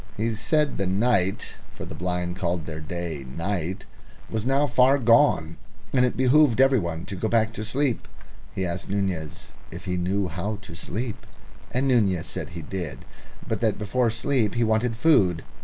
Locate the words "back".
7.27-7.53